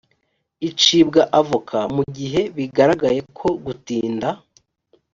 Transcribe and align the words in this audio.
icibwa 0.69 1.21
avoka 1.39 1.77
mu 1.95 2.03
gihe 2.17 2.41
bigaragaye 2.57 3.19
ko 3.37 3.47
gutinda 3.65 4.29